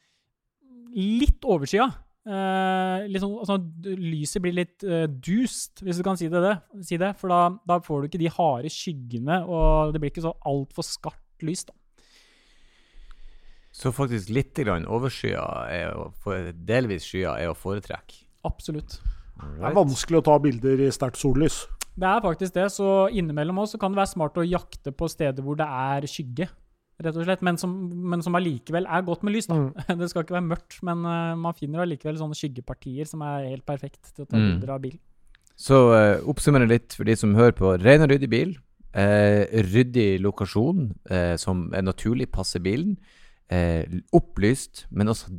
litt 0.96 1.44
oversida. 1.46 1.90
Eh, 2.26 3.18
sånn, 3.22 3.36
altså, 3.38 3.56
lyset 3.86 4.42
blir 4.42 4.56
litt 4.56 4.82
uh, 4.82 5.04
dust, 5.06 5.78
hvis 5.86 6.00
du 6.00 6.04
kan 6.06 6.18
si 6.18 6.26
det. 6.32 6.40
det, 6.42 6.56
si 6.88 6.98
det 6.98 7.12
for 7.20 7.30
da, 7.30 7.40
da 7.68 7.78
får 7.84 8.02
du 8.02 8.08
ikke 8.08 8.22
de 8.24 8.32
harde 8.34 8.72
skyggene, 8.72 9.42
og 9.46 9.94
det 9.94 10.02
blir 10.02 10.10
ikke 10.10 10.24
så 10.26 10.34
altfor 10.48 10.86
skarpt 10.86 11.46
lys. 11.46 11.66
da. 11.68 11.76
Så 13.76 13.92
faktisk 13.92 14.32
litt 14.32 14.56
grann 14.56 14.88
overskya, 14.88 15.44
er 15.68 16.50
delvis 16.66 17.06
skya, 17.06 17.36
er 17.36 17.52
å 17.52 17.58
foretrekke. 17.58 18.24
Absolutt. 18.48 18.98
Det 19.36 19.66
er 19.68 19.76
vanskelig 19.76 20.22
å 20.22 20.26
ta 20.26 20.36
bilder 20.40 20.80
i 20.86 20.92
sterkt 20.94 21.20
sollys. 21.20 21.66
Det 21.96 22.08
er 22.08 22.22
faktisk 22.24 22.56
det, 22.56 22.66
så 22.72 23.06
innimellom 23.12 23.62
oss 23.62 23.76
kan 23.80 23.92
det 23.92 24.00
være 24.00 24.12
smart 24.12 24.40
å 24.40 24.44
jakte 24.44 24.92
på 24.96 25.08
steder 25.12 25.44
hvor 25.44 25.58
det 25.60 25.68
er 25.68 26.08
skygge, 26.10 26.48
rett 27.02 27.16
og 27.16 27.26
slett, 27.26 27.42
men 27.44 27.58
som, 27.60 27.72
men 28.12 28.22
som 28.24 28.34
allikevel 28.38 28.86
er 28.88 29.02
godt 29.04 29.22
med 29.26 29.34
lys. 29.36 29.48
da. 29.50 29.54
Mm. 29.54 29.72
Det 30.00 30.08
skal 30.10 30.24
ikke 30.24 30.38
være 30.38 30.48
mørkt, 30.48 30.78
men 30.86 31.04
uh, 31.04 31.34
man 31.36 31.56
finner 31.58 31.84
allikevel 31.84 32.16
sånne 32.20 32.38
skyggepartier 32.38 33.08
som 33.08 33.24
er 33.26 33.50
helt 33.50 33.66
perfekt 33.68 34.14
til 34.14 34.24
å 34.24 34.30
ta 34.30 34.36
Mm. 34.40 34.48
bilder 34.54 34.74
av 34.76 34.80
bil. 34.86 34.96
Så 35.56 35.76
uh, 35.92 36.20
oppsummerer 36.28 36.68
litt 36.68 36.96
for 36.96 37.08
de 37.08 37.16
som 37.16 37.34
hører 37.36 37.56
på. 37.56 37.74
Ren 37.80 38.04
og 38.04 38.10
ryddig 38.12 38.30
bil. 38.32 38.56
Uh, 38.96 39.44
ryddig 39.72 40.20
lokasjon 40.24 40.90
uh, 41.12 41.36
som 41.40 41.68
er 41.76 41.84
naturlig 41.84 42.30
passer 42.32 42.60
bilen. 42.64 42.96
Eh, 43.46 43.84
opplyst, 44.10 44.86
men 44.90 45.06
også 45.12 45.30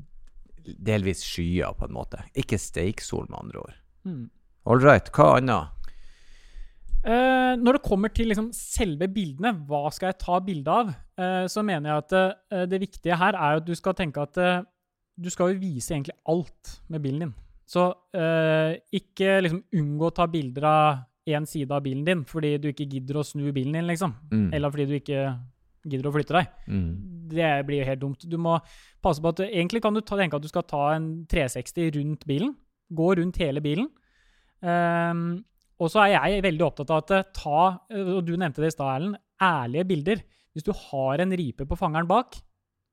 delvis 0.64 1.26
skyer, 1.28 1.74
på 1.76 1.90
en 1.90 1.96
måte. 1.96 2.22
Ikke 2.40 2.56
steiksol, 2.60 3.26
med 3.28 3.36
andre 3.42 3.60
ord. 3.60 3.74
Mm. 4.08 4.22
All 4.68 4.80
right, 4.80 5.10
hva 5.12 5.34
annet? 5.42 5.74
Eh, 7.08 7.54
når 7.56 7.78
det 7.78 7.86
kommer 7.86 8.12
til 8.12 8.28
liksom 8.28 8.50
selve 8.56 9.08
bildene, 9.08 9.54
hva 9.70 9.88
skal 9.96 10.12
jeg 10.12 10.20
ta 10.26 10.40
bilde 10.44 10.74
av, 10.74 10.90
uh, 11.22 11.46
så 11.48 11.64
mener 11.64 11.88
jeg 11.88 12.04
at 12.04 12.16
uh, 12.52 12.64
det 12.68 12.82
viktige 12.84 13.16
her 13.16 13.38
er 13.38 13.62
at 13.62 13.68
du 13.68 13.72
skal 13.80 13.96
tenke 13.96 14.26
at 14.26 14.40
du 15.18 15.30
skal 15.32 15.54
jo 15.54 15.62
vise 15.62 15.96
egentlig 15.96 16.18
alt 16.28 16.74
med 16.92 17.02
bilen 17.02 17.24
din. 17.26 17.36
Så 17.68 17.90
ikke 18.96 19.42
liksom 19.44 19.64
unngå 19.76 20.08
å 20.08 20.14
ta 20.16 20.24
bilder 20.32 20.68
av 20.70 21.00
én 21.28 21.48
side 21.50 21.74
av 21.74 21.82
bilen 21.84 22.06
din 22.08 22.22
fordi 22.28 22.54
du 22.62 22.70
ikke 22.70 22.88
gidder 22.88 23.20
å 23.20 23.26
snu 23.28 23.50
bilen 23.52 23.76
din, 23.76 23.88
liksom. 23.90 24.14
Mm. 24.32 24.46
Eller 24.56 24.72
fordi 24.72 24.86
du 24.88 24.94
ikke 25.00 25.24
gidder 25.88 26.10
å 26.10 26.14
flytte 26.16 26.38
deg. 26.38 26.54
Mm. 26.70 26.92
Det 27.34 27.52
blir 27.68 27.82
jo 27.82 27.90
helt 27.90 28.04
dumt. 28.04 28.24
Du 28.30 28.38
må 28.40 28.56
passe 29.04 29.24
på 29.24 29.34
at 29.34 29.44
Egentlig 29.48 29.82
kan 29.84 29.96
du 29.96 30.02
ta, 30.02 30.16
tenke 30.20 30.40
at 30.40 30.46
du 30.46 30.52
skal 30.52 30.66
ta 30.68 30.84
en 30.96 31.10
360 31.30 31.92
rundt 31.98 32.26
bilen. 32.30 32.54
Gå 32.94 33.10
rundt 33.20 33.42
hele 33.42 33.64
bilen. 33.64 33.90
Ehm, 34.64 35.42
og 35.78 35.92
så 35.94 36.04
er 36.04 36.14
jeg 36.16 36.44
veldig 36.46 36.66
opptatt 36.66 36.92
av 36.94 37.04
at 37.04 37.16
eh, 37.16 37.28
ta, 37.36 37.64
og 38.02 38.22
du 38.26 38.34
nevnte 38.36 38.64
det 38.64 38.72
i 38.72 38.76
stad, 38.76 38.94
Erlend, 38.96 39.20
ærlige 39.44 39.88
bilder. 39.92 40.24
Hvis 40.56 40.66
du 40.66 40.72
har 40.74 41.22
en 41.22 41.36
ripe 41.38 41.68
på 41.70 41.78
fangeren 41.78 42.10
bak, 42.10 42.40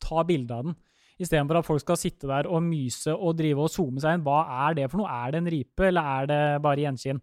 ta 0.04 0.25
bilde 0.28 0.56
av 0.56 0.66
den. 0.66 0.75
Istedenfor 1.22 1.60
at 1.60 1.69
folk 1.69 1.81
skal 1.84 1.98
sitte 2.00 2.28
der 2.28 2.48
og 2.50 2.60
myse 2.66 3.14
og 3.14 3.36
drive 3.38 3.64
og 3.64 3.72
zoome 3.72 4.02
seg 4.02 4.19
inn. 4.19 4.26
Hva 4.26 4.42
er 4.66 4.76
det 4.81 4.90
for 4.90 5.00
noe? 5.00 5.14
Er 5.14 5.32
det 5.32 5.40
en 5.40 5.52
ripe, 5.54 5.86
eller 5.88 6.10
er 6.19 6.28
det 6.28 6.42
bare 6.64 6.84
gjenskinn? 6.84 7.22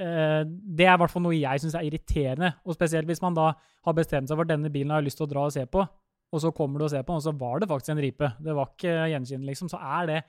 Eh, 0.00 0.42
det 0.44 0.86
er 0.86 0.96
i 0.96 1.00
hvert 1.00 1.14
fall 1.14 1.24
noe 1.24 1.38
jeg 1.38 1.62
syns 1.62 1.78
er 1.78 1.86
irriterende. 1.86 2.52
Og 2.66 2.76
spesielt 2.76 3.08
hvis 3.08 3.22
man 3.24 3.38
da 3.38 3.52
har 3.54 3.96
bestemt 3.96 4.28
seg 4.28 4.40
for 4.40 4.50
denne 4.50 4.72
bilen 4.74 4.92
har 4.92 5.00
jeg 5.00 5.10
lyst 5.10 5.20
til 5.22 5.28
å 5.28 5.32
dra 5.32 5.46
og 5.46 5.54
se 5.54 5.64
på, 5.70 5.86
og 6.30 6.42
så 6.42 6.52
kommer 6.54 6.78
du 6.78 6.86
og 6.86 6.92
ser 6.92 7.06
på 7.06 7.14
den, 7.14 7.22
og 7.22 7.26
så 7.26 7.34
var 7.40 7.62
det 7.62 7.70
faktisk 7.70 7.94
en 7.94 8.02
ripe. 8.04 8.32
Det 8.38 8.54
var 8.54 8.68
ikke 8.70 8.98
gjenskinn, 9.14 9.46
liksom. 9.48 9.70
Så 9.72 9.80
er 9.80 10.10
det 10.10 10.20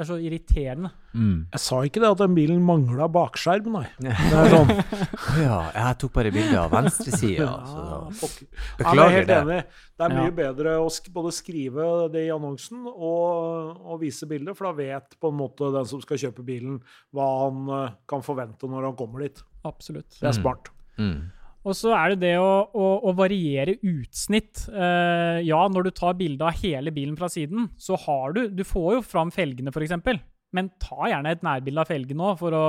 det 0.00 0.06
er 0.06 0.08
så 0.08 0.16
irriterende. 0.16 0.88
Mm. 1.12 1.40
Jeg 1.52 1.60
sa 1.60 1.78
ikke 1.84 2.00
det 2.00 2.08
at 2.08 2.20
den 2.22 2.32
bilen 2.38 2.60
mangla 2.64 3.04
bakskjerm, 3.12 3.66
nei. 3.74 3.82
Det 4.00 4.14
er 4.16 4.48
sånn. 4.48 4.70
Ja, 5.42 5.58
jeg 5.74 5.98
tok 6.00 6.12
bare 6.14 6.30
bilde 6.32 6.56
av 6.56 6.70
venstresida. 6.72 7.44
Ja, 7.44 7.58
så 7.68 7.82
pokker. 8.22 8.46
Ja, 8.48 8.54
jeg 8.56 8.70
er 8.70 8.78
Beklager 8.80 9.12
helt 9.18 9.28
det. 9.28 9.36
enig. 9.42 9.58
Det 10.00 10.06
er 10.06 10.14
mye 10.16 10.30
Ja. 10.30 10.36
bedre 10.38 10.72
å 10.80 10.86
sk 10.88 11.10
både 11.12 11.32
skrive 11.36 11.88
det 12.14 12.22
i 12.24 12.32
annonsen 12.32 12.86
og, 12.88 13.76
og 13.84 14.00
vise 14.00 14.24
bildet, 14.30 14.56
for 14.56 14.70
da 14.70 14.72
vet 14.80 15.18
på 15.20 15.28
en 15.28 15.36
måte 15.42 15.68
den 15.76 15.84
som 15.92 16.00
skal 16.00 16.16
kjøpe 16.24 16.46
bilen, 16.48 16.80
hva 17.12 17.28
han 17.44 17.60
eh, 17.76 17.92
kan 18.08 18.24
forvente 18.24 18.64
når 18.72 18.88
han 18.88 18.96
kommer 18.96 19.26
dit. 19.26 19.42
Absolutt. 19.68 20.08
Det 20.16 20.24
er 20.30 20.32
Mm. 20.32 20.40
smart. 20.40 20.72
Mm. 20.96 21.20
Og 21.60 21.76
så 21.76 21.92
er 21.92 22.14
det 22.14 22.22
det 22.22 22.36
å, 22.40 22.52
å, 22.72 22.86
å 23.10 23.12
variere 23.16 23.76
utsnitt. 23.84 24.64
Uh, 24.72 25.40
ja, 25.44 25.60
når 25.68 25.88
du 25.88 25.92
tar 25.96 26.16
bilde 26.16 26.46
av 26.48 26.56
hele 26.62 26.92
bilen 26.94 27.18
fra 27.18 27.28
siden, 27.32 27.68
så 27.76 27.98
har 28.06 28.36
du 28.36 28.46
Du 28.48 28.64
får 28.64 28.94
jo 28.96 29.02
fram 29.04 29.32
felgene, 29.34 29.72
f.eks. 29.74 29.98
Men 30.56 30.72
ta 30.82 31.10
gjerne 31.10 31.34
et 31.34 31.44
nærbilde 31.46 31.84
av 31.84 31.92
felgene 31.92 32.30
òg, 32.30 32.40
for 32.40 32.56
å 32.56 32.64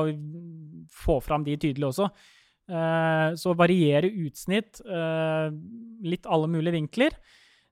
få 0.92 1.18
fram 1.24 1.48
de 1.48 1.56
tydelig 1.56 1.88
også. 1.94 2.10
Uh, 2.72 3.32
så 3.40 3.56
variere 3.58 4.12
utsnitt. 4.26 4.84
uh, 4.84 5.48
litt 6.04 6.28
alle 6.28 6.52
mulige 6.52 6.76
vinkler. 6.76 7.16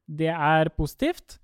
Det 0.08 0.32
er 0.32 0.72
positivt. 0.76 1.42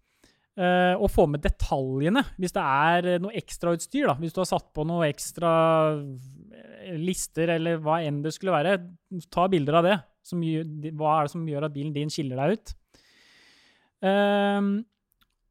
Og 0.55 1.09
få 1.11 1.25
med 1.27 1.41
detaljene. 1.43 2.21
Hvis 2.39 2.53
det 2.55 2.61
er 2.63 3.19
noe 3.19 3.35
ekstrautstyr. 3.35 4.13
Hvis 4.21 4.31
du 4.31 4.37
har 4.39 4.47
satt 4.47 4.69
på 4.71 4.85
noe 4.87 5.09
ekstra 5.09 5.49
lister 6.99 7.55
eller 7.55 7.79
hva 7.83 7.99
enn 8.05 8.21
det 8.23 8.33
skulle 8.35 8.55
være, 8.55 8.79
ta 9.33 9.47
bilder 9.51 9.79
av 9.79 9.87
det. 9.87 9.95
Gjør- 10.25 10.97
hva 10.97 11.13
er 11.19 11.27
det 11.27 11.33
som 11.35 11.45
gjør 11.47 11.67
at 11.67 11.75
bilen 11.75 11.93
din 11.95 12.11
skiller 12.13 12.39
deg 12.41 12.57
ut? 12.57 12.75
Um, 14.05 14.69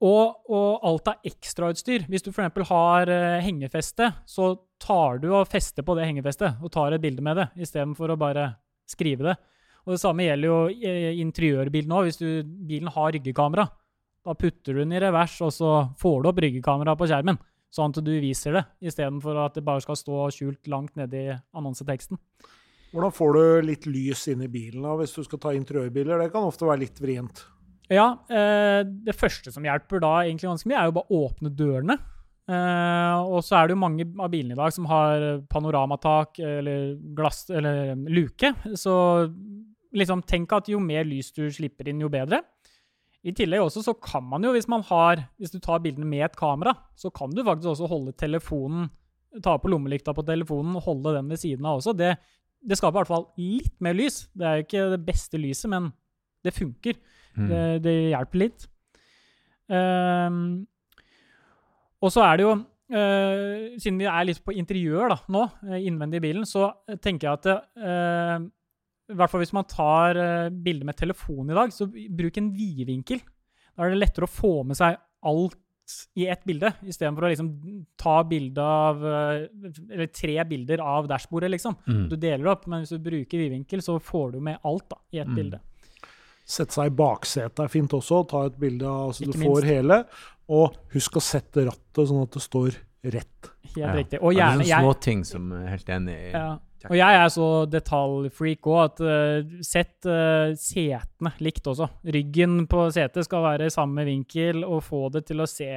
og, 0.04 0.50
og 0.52 0.84
alt 0.84 1.10
av 1.12 1.26
ekstrautstyr. 1.26 2.04
Hvis 2.10 2.24
du 2.26 2.30
f.eks. 2.32 2.68
har 2.68 3.10
uh, 3.10 3.40
hengefeste, 3.44 4.10
så 4.26 4.50
tar 4.82 5.22
du 5.22 5.30
og 5.32 5.48
fester 5.48 5.86
på 5.86 5.96
det 5.96 6.08
hengefestet 6.10 6.60
og 6.60 6.72
tar 6.74 6.92
et 6.92 7.02
bilde 7.02 7.24
med 7.24 7.38
det, 7.40 7.48
istedenfor 7.64 8.12
å 8.12 8.20
bare 8.20 8.50
skrive 8.90 9.30
det. 9.30 9.38
Og 9.84 9.94
Det 9.94 10.00
samme 10.00 10.24
gjelder 10.26 10.48
jo 10.48 10.58
i 10.72 11.20
interiørbilen 11.20 11.92
òg. 11.92 12.08
Hvis 12.08 12.20
du, 12.20 12.28
bilen 12.68 12.90
har 12.92 13.12
ryggekamera, 13.14 13.66
da 14.24 14.36
putter 14.36 14.72
du 14.72 14.80
den 14.80 14.94
i 14.96 15.00
revers, 15.02 15.36
og 15.44 15.52
så 15.52 15.72
får 16.00 16.22
du 16.22 16.28
opp 16.30 16.40
ryggekameraet 16.40 17.00
på 17.00 17.08
skjermen. 17.10 17.40
Sånn 17.74 17.90
at 17.90 18.04
du 18.06 18.12
viser 18.22 18.54
det, 18.54 18.64
istedenfor 18.86 19.38
at 19.42 19.56
det 19.58 19.64
bare 19.66 19.82
skal 19.82 19.98
stå 19.98 20.28
skjult 20.34 20.68
langt 20.70 20.94
nede 20.98 21.18
i 21.18 21.32
annonseteksten. 21.58 22.20
Hvordan 22.94 23.14
får 23.16 23.34
du 23.34 23.66
litt 23.66 23.88
lys 23.90 24.28
inn 24.30 24.44
i 24.46 24.50
bilen 24.50 24.84
da, 24.86 24.94
hvis 25.00 25.16
du 25.16 25.24
skal 25.26 25.40
ta 25.42 25.54
interiørbiler? 25.56 26.20
Det 26.22 26.30
kan 26.30 26.46
ofte 26.46 26.68
være 26.68 26.84
litt 26.84 27.00
vrient. 27.02 27.42
Ja, 27.90 28.12
eh, 28.30 28.86
det 28.86 29.16
første 29.18 29.50
som 29.52 29.66
hjelper 29.66 30.00
da 30.04 30.12
egentlig 30.22 30.52
ganske 30.52 30.70
mye, 30.70 30.78
er 30.78 30.88
jo 30.88 30.98
bare 31.00 31.10
å 31.10 31.24
åpne 31.26 31.50
dørene. 31.50 31.98
Eh, 32.44 33.18
og 33.24 33.40
så 33.42 33.58
er 33.58 33.66
det 33.66 33.74
jo 33.74 33.82
mange 33.82 34.06
av 34.06 34.30
bilene 34.30 34.54
i 34.54 34.60
dag 34.60 34.72
som 34.76 34.86
har 34.86 35.26
panoramatak 35.50 36.38
eller 36.44 36.94
glass 37.16 37.48
eller 37.50 37.96
luke. 38.06 38.52
Så 38.78 38.94
liksom 39.96 40.22
tenk 40.28 40.54
at 40.54 40.70
jo 40.70 40.78
mer 40.78 41.06
lys 41.08 41.32
du 41.34 41.48
slipper 41.50 41.90
inn, 41.90 42.02
jo 42.04 42.12
bedre. 42.12 42.44
I 43.24 43.32
tillegg 43.32 43.64
også 43.64 43.82
så 43.86 43.94
kan 43.96 44.24
man 44.28 44.44
jo, 44.44 44.52
hvis 44.52 44.68
man 44.68 44.82
har 44.84 45.24
Hvis 45.40 45.54
du 45.54 45.58
tar 45.62 45.80
bildene 45.80 46.06
med 46.08 46.26
et 46.26 46.36
kamera, 46.36 46.74
så 46.96 47.10
kan 47.10 47.32
du 47.32 47.44
faktisk 47.44 47.72
også 47.72 47.88
holde 47.88 48.12
telefonen 48.12 48.90
Ta 49.42 49.56
på 49.58 49.70
lommelykta 49.72 50.12
på 50.14 50.22
telefonen 50.22 50.76
og 50.78 50.84
holde 50.86 51.16
den 51.16 51.30
ved 51.32 51.40
siden 51.42 51.66
av 51.66 51.80
også. 51.80 51.90
Det, 51.98 52.12
det 52.62 52.76
skaper 52.78 52.94
i 52.94 53.00
hvert 53.00 53.10
fall 53.10 53.24
litt 53.34 53.80
mer 53.82 53.96
lys. 53.98 54.28
Det 54.30 54.46
er 54.46 54.60
jo 54.60 54.66
ikke 54.68 54.84
det 54.92 55.00
beste 55.08 55.40
lyset, 55.42 55.66
men 55.72 55.88
det 56.46 56.52
funker. 56.54 57.00
Mm. 57.34 57.48
Det, 57.50 57.62
det 57.82 57.94
hjelper 58.12 58.40
litt. 58.44 58.68
Um, 59.66 60.38
og 61.98 62.14
så 62.14 62.22
er 62.28 62.38
det 62.38 62.46
jo 62.46 62.54
Uh, 62.84 63.74
Siden 63.80 63.96
vi 63.96 64.04
er 64.04 64.26
litt 64.28 64.42
på 64.44 64.52
interiør 64.52 65.08
da, 65.08 65.16
nå, 65.32 65.40
eh, 65.70 65.86
innvendig 65.88 66.18
i 66.20 66.24
bilen, 66.26 66.44
så 66.44 66.66
tenker 67.00 67.30
jeg 67.30 67.38
at 67.40 67.46
eh, 67.80 68.44
i 69.10 69.16
hvert 69.18 69.30
fall 69.30 69.40
hvis 69.42 69.52
man 69.52 69.64
tar 69.68 70.16
uh, 70.16 70.48
bilde 70.50 70.84
med 70.88 70.96
telefon 70.96 71.50
i 71.50 71.54
dag, 71.54 71.72
så 71.72 71.86
bruk 71.90 72.36
en 72.40 72.52
vidvinkel. 72.56 73.20
Da 73.76 73.84
er 73.84 73.90
det 73.90 73.98
lettere 74.00 74.24
å 74.28 74.30
få 74.30 74.64
med 74.64 74.76
seg 74.78 74.96
alt 75.24 75.58
i 76.16 76.24
ett 76.32 76.40
bilde, 76.48 76.70
istedenfor 76.88 77.26
å 77.26 77.28
liksom 77.28 77.48
ta 78.00 78.22
bilde 78.24 78.62
av 78.64 79.02
eh, 79.04 79.42
Eller 79.92 80.06
tre 80.16 80.38
bilder 80.48 80.80
av 80.80 81.04
dashbordet, 81.10 81.50
liksom. 81.52 81.74
Mm. 81.84 82.06
Du 82.08 82.14
deler 82.16 82.40
det 82.46 82.52
opp, 82.54 82.62
men 82.72 82.80
hvis 82.86 82.94
du 82.94 83.02
bruker 83.04 83.42
vidvinkel, 83.42 83.82
så 83.84 83.98
får 84.00 84.32
du 84.32 84.38
med 84.40 84.56
alt 84.64 84.86
da, 84.88 84.96
i 85.12 85.18
ett 85.20 85.28
Mm. 85.28 85.34
bilde. 85.36 85.60
Sette 86.46 86.72
seg 86.72 86.86
i 86.88 86.94
baksetet 86.96 87.60
er 87.66 87.68
fint 87.68 87.92
også. 87.92 88.22
Ta 88.28 88.46
et 88.46 88.56
bilde 88.60 88.84
av 88.88 89.12
så 89.12 89.24
du 89.26 89.30
Ikke 89.32 89.42
får 89.44 89.60
minst. 89.60 89.68
hele. 89.74 89.98
Og 90.48 90.74
husk 90.92 91.16
å 91.16 91.22
sette 91.24 91.66
rattet 91.68 92.08
sånn 92.08 92.22
at 92.22 92.32
det 92.32 92.42
står 92.44 92.74
rett. 93.04 93.50
Helt 93.74 93.76
Ja. 93.76 93.92
riktig. 93.92 94.18
Og 94.22 94.32
gjerne 94.34 94.58
det 94.64 94.66
er 94.66 94.76
jeg, 94.76 94.84
små 94.84 95.00
ting 95.00 95.24
som 95.24 95.52
er 95.52 95.66
helt 95.68 95.86
enig 95.88 96.16
i. 96.16 96.30
ja. 96.32 96.58
Og 96.90 96.96
jeg 96.98 97.18
er 97.20 97.30
så 97.32 97.48
detaljfreak 97.70 98.68
òg 98.68 98.80
at 98.82 99.02
uh, 99.04 99.54
sett 99.64 100.08
uh, 100.08 100.52
setene 100.58 101.32
likt 101.44 101.70
også. 101.70 101.88
Ryggen 102.14 102.64
på 102.70 102.88
setet 102.94 103.28
skal 103.28 103.46
være 103.46 103.70
i 103.70 103.74
samme 103.74 104.04
vinkel, 104.08 104.64
og 104.68 104.84
få 104.84 105.06
det 105.14 105.24
til 105.30 105.44
å 105.44 105.48
se 105.48 105.70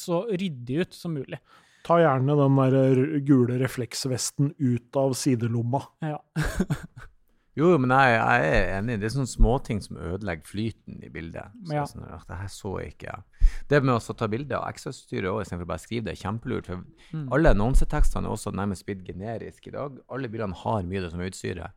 så 0.00 0.22
ryddig 0.30 0.80
ut 0.86 0.96
som 0.96 1.12
mulig. 1.18 1.40
Ta 1.84 1.96
gjerne 2.00 2.36
den 2.36 2.58
der 2.60 3.02
gule 3.26 3.60
refleksvesten 3.60 4.54
ut 4.56 4.96
av 5.00 5.14
sidelomma. 5.16 5.82
Ja. 6.04 6.20
Jo, 7.60 7.70
men 7.82 7.92
jeg, 7.92 8.14
jeg 8.16 8.52
er 8.56 8.70
enig. 8.78 8.96
Det 9.02 9.08
er 9.10 9.14
sånne 9.18 9.30
småting 9.30 9.82
som 9.84 9.98
ødelegger 10.00 10.48
flyten 10.48 11.02
i 11.04 11.10
bildet. 11.12 11.50
Så 11.68 11.74
Ja. 11.76 11.84
sånn, 11.90 12.06
det 12.28 12.38
her 12.40 12.48
så 12.52 12.72
jeg 12.80 12.94
ikke. 12.94 13.18
Det 13.68 13.82
med 13.84 13.94
å 14.00 14.16
ta 14.16 14.26
bilde 14.32 14.56
av 14.56 14.68
ekstrautstyret 14.72 15.28
òg, 15.30 15.42
istedenfor 15.44 15.66
bare 15.68 15.82
å 15.82 15.86
skrive 15.86 16.04
det, 16.08 16.16
er 16.16 16.22
kjempelurt. 16.24 16.66
For 16.70 16.84
Mm. 17.12 17.28
alle 17.32 17.50
annonsetekstene 17.54 18.24
er 18.26 18.30
også 18.32 18.52
nærmest 18.54 18.86
blitt 18.86 19.04
generiske 19.04 19.68
i 19.68 19.76
dag. 19.76 19.98
Alle 20.10 20.28
bildene 20.28 20.54
har 20.54 20.82
mye 20.82 21.00
det 21.02 21.10
som 21.12 21.20
utstyret. 21.20 21.70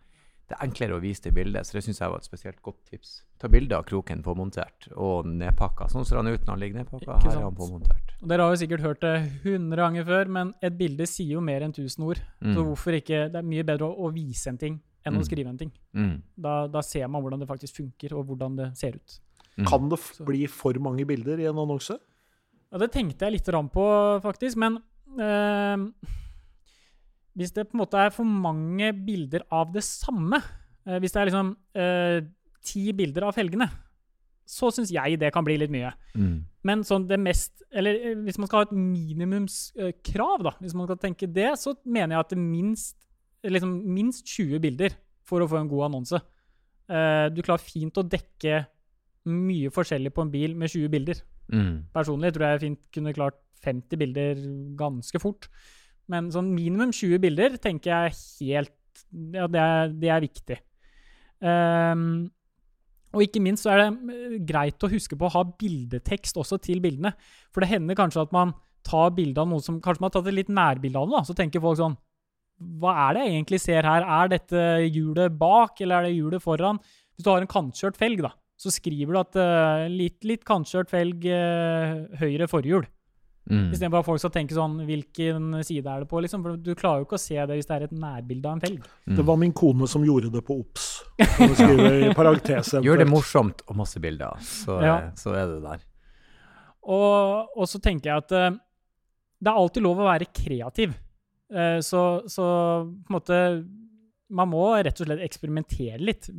Det 0.49 0.57
er 0.59 0.67
enklere 0.67 0.97
å 0.97 1.01
vise 1.01 1.21
det 1.23 1.31
i 1.31 1.43
bildet, 1.43 1.65
så 1.65 1.71
det 1.73 1.83
syns 1.85 1.99
jeg 1.99 2.09
var 2.11 2.17
et 2.17 2.25
spesielt 2.27 2.61
godt 2.61 2.75
tips. 2.91 3.23
Ta 3.39 3.47
bilde 3.47 3.71
av 3.77 3.85
kroken 3.85 4.21
påmontert 4.21 4.89
og 4.95 5.25
nedpakka. 5.25 5.87
Sånn 5.89 6.05
ser 6.05 6.17
han 6.17 6.27
ut 6.27 6.41
når 6.45 6.51
han 6.51 6.59
ligger 6.59 6.83
nedpakka. 6.83 7.23
Her 7.23 7.37
er 7.39 7.43
han 7.47 7.55
påmontert. 7.55 8.11
Og 8.21 8.27
Dere 8.27 8.41
har 8.43 8.51
jo 8.55 8.59
sikkert 8.67 8.81
hørt 8.81 8.99
det 9.01 9.31
100 9.43 9.75
ganger 9.77 10.03
før, 10.05 10.27
men 10.27 10.53
et 10.61 10.77
bilde 10.77 11.07
sier 11.07 11.31
jo 11.31 11.41
mer 11.41 11.61
enn 11.61 11.71
1000 11.73 12.03
ord. 12.05 12.19
Mm. 12.41 12.53
Så 12.55 12.63
hvorfor 12.67 12.91
ikke 13.01 13.31
Det 13.31 13.35
er 13.39 13.41
mye 13.41 13.63
bedre 13.63 13.87
å, 13.87 13.97
å 13.97 14.13
vise 14.13 14.47
en 14.47 14.57
ting 14.57 14.81
enn 15.05 15.13
å 15.15 15.19
Mm. 15.21 15.25
skrive 15.27 15.47
en 15.49 15.57
ting. 15.57 15.71
Mm. 15.93 16.21
Da, 16.37 16.67
da 16.67 16.81
ser 16.81 17.07
man 17.07 17.21
hvordan 17.23 17.39
det 17.39 17.47
faktisk 17.49 17.75
funker, 17.81 18.13
og 18.17 18.27
hvordan 18.27 18.55
det 18.57 18.77
ser 18.77 18.95
ut. 18.95 19.19
Mm. 19.57 19.65
Kan 19.67 19.89
det 19.89 19.99
f 19.99 20.13
Så- 20.15 20.25
bli 20.25 20.45
for 20.47 20.73
mange 20.79 21.05
bilder 21.05 21.39
i 21.39 21.45
en 21.45 21.55
annonse? 21.59 21.97
Ja, 22.71 22.77
det 22.79 22.91
tenkte 22.91 23.19
jeg 23.25 23.33
litt 23.33 23.45
på, 23.45 24.21
faktisk, 24.23 24.55
men 24.57 24.77
eh, 25.19 25.77
hvis 27.37 27.51
det 27.53 27.67
på 27.69 27.75
en 27.77 27.81
måte 27.85 27.97
er 28.01 28.09
for 28.13 28.25
mange 28.25 28.91
bilder 29.05 29.41
av 29.51 29.71
det 29.73 29.83
samme, 29.83 30.41
eh, 30.85 30.99
hvis 30.99 31.11
det 31.13 31.21
er 31.21 31.29
liksom 31.31 31.55
eh, 31.75 32.21
ti 32.63 32.91
bilder 32.93 33.23
av 33.27 33.33
felgene, 33.35 33.69
så 34.45 34.69
syns 34.73 34.91
jeg 34.91 35.19
det 35.19 35.31
kan 35.33 35.43
bli 35.45 35.57
litt 35.57 35.71
mye. 35.71 35.93
Mm. 36.15 36.43
Men 36.65 36.81
sånn 36.83 37.07
det 37.07 37.17
mest 37.19 37.61
Eller 37.71 37.95
eh, 37.95 38.15
hvis 38.15 38.37
man 38.37 38.45
skal 38.47 38.59
ha 38.59 38.65
et 38.67 38.75
minimumskrav, 38.77 40.43
da, 40.43 40.51
hvis 40.61 40.75
man 40.77 40.85
skal 40.85 40.97
tenke 41.01 41.25
det, 41.31 41.53
så 41.57 41.73
mener 41.85 42.13
jeg 42.15 42.19
at 42.19 42.29
det 42.29 42.37
minst, 42.37 42.95
liksom, 43.43 43.75
minst 43.95 44.27
20 44.29 44.61
bilder 44.63 44.95
for 45.27 45.43
å 45.43 45.49
få 45.49 45.59
en 45.59 45.71
god 45.71 45.89
annonse. 45.89 46.19
Eh, 46.91 47.27
du 47.33 47.41
klarer 47.43 47.63
fint 47.63 47.97
å 47.99 48.05
dekke 48.07 48.63
mye 49.31 49.71
forskjellig 49.71 50.11
på 50.13 50.25
en 50.25 50.33
bil 50.33 50.55
med 50.59 50.71
20 50.71 50.91
bilder. 50.91 51.23
Mm. 51.51 51.87
Personlig 51.95 52.33
tror 52.35 52.47
jeg 52.47 52.63
fint 52.65 52.83
kunne 52.95 53.15
klart 53.15 53.39
50 53.63 53.99
bilder 53.99 54.43
ganske 54.79 55.19
fort. 55.23 55.47
Men 56.11 56.29
sånn 56.33 56.51
minimum 56.51 56.91
20 56.91 57.21
bilder 57.23 57.57
tenker 57.63 57.93
jeg 57.93 58.17
helt 58.51 58.79
Ja, 59.33 59.47
det 59.49 59.59
er, 59.59 59.93
det 59.97 60.09
er 60.11 60.21
viktig. 60.21 60.57
Um, 61.43 62.29
og 63.13 63.23
ikke 63.25 63.41
minst 63.43 63.65
så 63.65 63.73
er 63.73 63.81
det 63.81 64.13
eh, 64.13 64.35
greit 64.47 64.83
å 64.85 64.89
huske 64.91 65.17
på 65.17 65.27
å 65.27 65.33
ha 65.33 65.43
bildetekst 65.45 66.37
også 66.39 66.59
til 66.61 66.81
bildene. 66.83 67.13
For 67.53 67.63
det 67.63 67.71
hender 67.71 67.97
kanskje 67.97 68.25
at 68.25 68.33
man 68.35 68.53
tar 68.85 69.13
bilde 69.15 69.41
av 69.41 69.49
noe 69.49 69.63
som 69.63 69.79
Kanskje 69.83 70.03
man 70.03 70.11
har 70.11 70.15
tatt 70.17 70.29
et 70.31 70.37
litt 70.37 70.51
nærbilde 70.53 70.99
av 70.99 71.09
noe. 71.09 71.23
Så 71.25 71.35
tenker 71.37 71.63
folk 71.63 71.79
sånn 71.79 71.97
Hva 72.59 72.93
er 73.09 73.15
det 73.17 73.25
jeg 73.25 73.33
egentlig 73.35 73.59
ser 73.63 73.87
her? 73.87 74.05
Er 74.21 74.31
dette 74.31 74.63
hjulet 74.87 75.33
bak, 75.39 75.79
eller 75.81 75.99
er 76.01 76.09
det 76.09 76.17
hjulet 76.17 76.43
foran? 76.43 76.79
Hvis 77.13 77.25
du 77.25 77.29
har 77.31 77.43
en 77.43 77.49
kantkjørt 77.49 77.97
felg, 77.99 78.21
da, 78.23 78.31
så 78.59 78.71
skriver 78.73 79.13
du 79.13 79.19
at 79.19 79.39
uh, 79.39 79.85
litt, 79.91 80.19
litt 80.27 80.43
kantkjørt 80.47 80.91
felg 80.93 81.25
uh, 81.27 82.03
høyre 82.21 82.47
forhjul. 82.49 82.85
Mm. 83.51 83.73
Istedenfor 83.75 83.99
at 83.99 84.07
folk 84.07 84.21
skal 84.23 84.31
tenke 84.31 84.55
sånn 84.55 84.77
Hvilken 84.87 85.57
side 85.67 85.83
er 85.91 86.05
det 86.05 86.07
på? 86.07 86.21
liksom, 86.23 86.45
for 86.45 86.55
Du 86.55 86.69
klarer 86.79 87.01
jo 87.01 87.07
ikke 87.09 87.17
å 87.17 87.19
se 87.19 87.35
det 87.35 87.57
hvis 87.57 87.67
det 87.67 87.75
er 87.75 87.83
et 87.89 87.95
nærbilde 87.99 88.47
av 88.47 88.55
en 88.55 88.63
felg. 88.63 88.85
Mm. 89.03 89.17
Det 89.19 89.25
var 89.27 89.39
min 89.41 89.51
kone 89.51 89.89
som 89.91 90.05
gjorde 90.07 90.31
det 90.31 90.43
på 90.47 90.55
OBS. 90.61 90.85
Gjør 92.87 93.03
det 93.03 93.09
morsomt 93.11 93.65
og 93.67 93.81
masse 93.81 93.99
bilder, 93.99 94.39
så, 94.47 94.79
Ja. 94.79 94.95
så 95.19 95.35
er 95.35 95.51
det 95.51 95.59
der. 95.65 95.83
Og, 96.87 97.51
og 97.59 97.67
så 97.67 97.83
tenker 97.83 98.13
jeg 98.13 98.23
at 98.23 98.31
uh, 98.31 98.55
det 99.43 99.51
er 99.51 99.59
alltid 99.59 99.83
lov 99.83 99.99
å 99.99 100.07
være 100.07 100.31
kreativ. 100.31 100.95
Eh, 101.53 101.79
så, 101.85 102.03
så 102.27 102.45
på 102.83 103.13
en 103.13 103.17
måte 103.19 103.39
Man 104.33 104.49
må 104.49 104.65
rett 104.81 104.97
og 104.97 105.05
slett 105.05 105.21
eksperimentere 105.21 105.99
litt. 106.01 106.29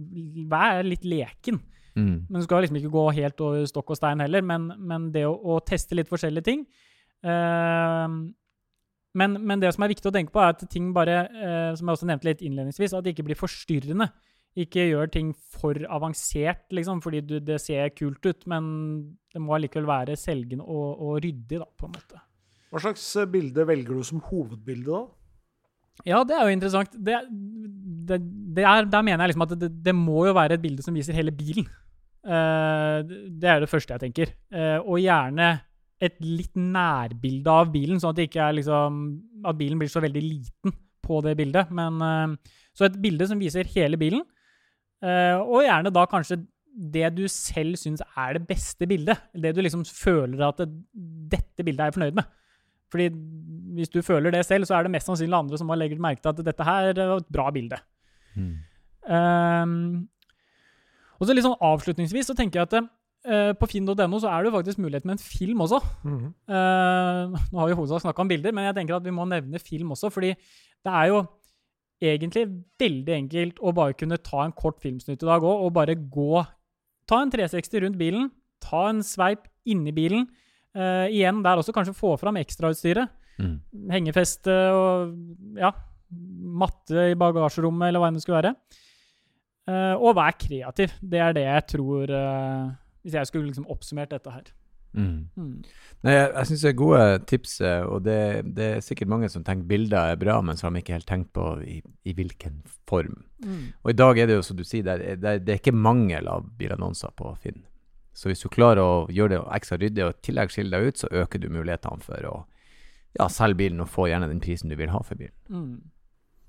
Vær 0.50 0.82
litt 0.82 1.04
leken. 1.06 1.60
Mm. 1.94 2.26
Men 2.26 2.40
du 2.40 2.42
skal 2.42 2.64
liksom 2.64 2.80
ikke 2.80 2.90
gå 2.90 3.04
helt 3.20 3.42
over 3.44 3.68
stokk 3.70 3.92
og 3.94 4.00
stein 4.00 4.22
heller, 4.24 4.42
men, 4.42 4.66
men 4.82 5.12
det 5.14 5.28
å, 5.28 5.36
å 5.54 5.60
teste 5.62 5.94
litt 5.94 6.10
forskjellige 6.10 6.48
ting 6.48 6.64
eh, 7.22 8.16
men, 9.14 9.36
men 9.46 9.62
det 9.62 9.70
som 9.74 9.84
er 9.86 9.92
viktig 9.92 10.10
å 10.10 10.14
tenke 10.14 10.34
på, 10.34 10.42
er 10.42 10.54
at 10.56 10.64
ting 10.70 10.90
bare, 10.94 11.18
eh, 11.30 11.70
som 11.78 11.86
jeg 11.86 11.98
også 11.98 12.08
nevnte 12.10 12.26
litt 12.26 12.42
innledningsvis, 12.42 12.96
at 12.96 13.06
det 13.06 13.14
ikke 13.14 13.28
blir 13.28 13.38
forstyrrende. 13.38 14.08
Ikke 14.58 14.86
gjør 14.86 15.10
ting 15.10 15.32
for 15.54 15.78
avansert, 15.90 16.66
liksom, 16.74 17.00
fordi 17.02 17.22
du, 17.26 17.36
det 17.42 17.60
ser 17.62 17.94
kult 17.94 18.26
ut, 18.26 18.44
men 18.50 18.64
det 19.34 19.42
må 19.42 19.56
allikevel 19.56 19.86
være 19.86 20.18
selgende 20.18 20.66
og, 20.66 20.98
og 20.98 21.18
ryddig, 21.22 21.60
da, 21.62 21.66
på 21.66 21.88
en 21.88 21.94
måte. 21.94 22.22
Hva 22.74 22.82
slags 22.82 23.04
eh, 23.20 23.28
bilde 23.30 23.62
velger 23.68 23.94
du 23.94 24.06
som 24.06 24.22
hovedbilde, 24.26 24.90
da? 24.90 25.04
Ja, 26.02 26.24
det 26.26 26.34
er 26.34 26.48
jo 26.48 26.54
interessant. 26.56 26.96
Det, 26.98 27.20
det, 28.08 28.18
det 28.56 28.64
er, 28.66 28.88
der 28.90 29.04
mener 29.06 29.22
jeg 29.22 29.30
liksom 29.30 29.44
at 29.46 29.54
det, 29.60 29.70
det 29.84 29.94
må 29.94 30.24
jo 30.26 30.34
være 30.34 30.56
et 30.58 30.64
bilde 30.64 30.82
som 30.82 30.96
viser 30.96 31.14
hele 31.14 31.30
bilen. 31.30 31.68
Uh, 32.24 33.04
det 33.06 33.50
er 33.52 33.62
det 33.62 33.70
første 33.70 33.94
jeg 33.94 34.02
tenker. 34.02 34.32
Uh, 34.50 34.80
og 34.82 34.98
gjerne 34.98 35.52
et 36.02 36.16
litt 36.24 36.56
nærbilde 36.58 37.52
av 37.52 37.70
bilen, 37.72 38.00
sånn 38.02 38.16
at, 38.16 38.40
liksom, 38.58 39.04
at 39.46 39.60
bilen 39.60 39.78
blir 39.78 39.92
så 39.92 40.02
veldig 40.02 40.24
liten 40.24 40.74
på 41.04 41.20
det 41.22 41.36
bildet. 41.38 41.70
Men, 41.70 42.02
uh, 42.02 42.58
så 42.74 42.88
et 42.88 42.98
bilde 42.98 43.30
som 43.30 43.38
viser 43.38 43.70
hele 43.76 44.00
bilen, 44.00 44.24
og 45.04 45.58
gjerne 45.60 45.90
da 45.92 46.06
kanskje 46.08 46.38
det 46.94 47.10
du 47.12 47.26
selv 47.28 47.76
syns 47.76 48.00
er 48.16 48.38
det 48.38 48.46
beste 48.48 48.86
bildet. 48.88 49.20
Det 49.36 49.50
du 49.52 49.60
liksom 49.60 49.82
føler 49.84 50.40
at 50.46 50.62
det, 50.62 50.70
dette 51.34 51.66
bildet 51.66 51.82
er 51.82 51.90
jeg 51.90 51.96
fornøyd 51.98 52.16
med. 52.16 52.30
Fordi 52.94 53.10
hvis 53.74 53.90
du 53.90 54.00
føler 54.06 54.30
det 54.30 54.44
selv, 54.46 54.68
så 54.68 54.78
er 54.78 54.86
det 54.86 54.94
mest 54.94 55.10
sannsynlig 55.10 55.36
andre 55.36 55.58
som 55.58 55.70
har 55.72 55.80
legget 55.80 56.02
merke 56.02 56.22
til 56.22 56.30
at 56.30 56.42
dette 56.46 56.66
her 56.66 56.92
er 56.92 57.14
et 57.18 57.30
bra 57.34 57.48
bilde. 57.54 57.80
Mm. 58.38 58.52
Um, 59.04 59.72
og 61.18 61.26
så 61.26 61.34
litt 61.34 61.46
sånn 61.46 61.58
avslutningsvis 61.58 62.30
så 62.30 62.36
tenker 62.38 62.60
jeg 62.60 62.70
at 62.70 62.76
uh, 62.86 63.52
på 63.58 63.68
finn.no 63.70 64.20
så 64.22 64.30
er 64.30 64.42
det 64.42 64.50
jo 64.50 64.56
faktisk 64.56 64.82
mulighet 64.82 65.08
med 65.08 65.18
en 65.18 65.24
film 65.24 65.64
også. 65.66 65.80
Mm 66.04 66.18
-hmm. 66.18 66.32
uh, 66.54 67.38
nå 67.52 67.58
har 67.58 67.68
vi 67.68 67.78
hovedsak 67.80 68.00
snakka 68.06 68.22
om 68.22 68.28
bilder, 68.28 68.52
men 68.52 68.64
jeg 68.64 68.74
tenker 68.74 68.96
at 68.96 69.04
vi 69.04 69.10
må 69.10 69.24
nevne 69.24 69.58
film 69.58 69.90
også. 69.90 70.10
fordi 70.10 70.34
det 70.84 70.92
er 70.92 71.06
jo 71.06 71.26
egentlig 72.02 72.48
veldig 72.78 73.14
enkelt 73.14 73.58
å 73.60 73.72
bare 73.72 73.92
kunne 73.92 74.16
ta 74.16 74.44
en 74.44 74.52
kort 74.52 74.80
filmsnutt 74.82 75.22
i 75.22 75.26
dag 75.26 75.42
òg, 75.42 75.64
og 75.64 75.74
bare 75.74 75.94
gå 75.94 76.44
Ta 77.08 77.20
en 77.20 77.30
360 77.30 77.84
rundt 77.84 77.98
bilen, 78.00 78.30
ta 78.64 78.88
en 78.88 79.02
sveip 79.04 79.44
inni 79.68 79.92
bilen. 79.92 80.28
Eh, 80.74 81.06
igjen 81.14 81.42
der 81.44 81.60
også 81.60 81.74
kanskje 81.74 81.94
få 81.96 82.16
fram 82.18 82.38
ekstrautstyret. 82.40 83.12
Mm. 83.38 83.58
Hengefeste 83.90 84.54
og 84.74 85.14
ja, 85.58 85.70
matte 86.64 87.10
i 87.12 87.18
bagasjerommet, 87.18 87.88
eller 87.88 88.02
hva 88.02 88.10
enn 88.10 88.18
det 88.18 88.24
skulle 88.24 88.40
være. 88.42 88.54
Uh, 89.64 89.94
og 89.96 90.18
vær 90.18 90.34
kreativ. 90.36 90.92
Det 91.00 91.22
er 91.24 91.32
det 91.32 91.46
jeg 91.46 91.64
tror 91.72 92.10
uh, 92.12 92.66
Hvis 93.00 93.14
jeg 93.16 93.30
skulle 93.30 93.48
liksom 93.48 93.64
oppsummert 93.72 94.12
dette 94.12 94.28
her. 94.28 94.50
Mm. 94.92 95.30
Mm. 95.34 95.54
Nei, 96.04 96.12
jeg, 96.12 96.26
jeg 96.28 96.48
syns 96.50 96.64
det 96.66 96.68
er 96.68 96.76
gode 96.78 97.06
tips, 97.30 97.54
og 97.88 98.04
det, 98.04 98.18
det 98.54 98.66
er 98.76 98.84
sikkert 98.84 99.10
mange 99.10 99.30
som 99.32 99.42
tenker 99.42 99.66
bilder 99.66 100.12
er 100.12 100.20
bra, 100.20 100.36
men 100.44 100.60
så 100.60 100.68
har 100.68 100.74
de 100.76 100.84
ikke 100.84 100.94
helt 100.94 101.08
tenkt 101.08 101.32
på 101.34 101.48
i, 101.66 101.80
i 102.06 102.14
hvilken 102.14 102.60
form. 102.86 103.24
Mm. 103.42 103.72
Og 103.82 103.90
i 103.90 103.96
dag 103.98 104.20
er 104.20 104.30
det 104.30 104.36
jo 104.36 104.44
som 104.46 104.60
du 104.60 104.62
sier, 104.68 104.84
det 104.86 104.94
er, 104.94 105.18
det 105.18 105.32
er, 105.32 105.42
det 105.42 105.56
er 105.56 105.62
ikke 105.62 105.74
mangel 105.74 106.30
av 106.30 106.46
bilannonser 106.60 107.16
på 107.18 107.32
Finn. 107.42 107.64
Så 108.14 108.30
hvis 108.30 108.44
du 108.44 108.48
klarer 108.52 108.82
å 108.82 109.06
gjøre 109.10 109.34
det 109.34 109.42
ekstra 109.56 109.78
ryddig 109.80 110.04
og 110.06 110.14
i 110.14 110.26
tillegg 110.28 110.52
skille 110.54 110.70
deg 110.70 110.90
ut, 110.90 111.00
så 111.02 111.10
øker 111.10 111.42
du 111.42 111.48
mulighetene 111.50 112.04
for 112.04 112.30
å 112.30 112.34
ja, 113.18 113.28
selge 113.30 113.58
bilen 113.62 113.82
og 113.82 113.90
få 113.90 114.08
gjerne 114.10 114.30
den 114.30 114.42
prisen 114.42 114.70
du 114.70 114.76
vil 114.78 114.92
ha 114.94 115.02
for 115.06 115.18
bilen. 115.18 115.34
Mm. 115.50 115.82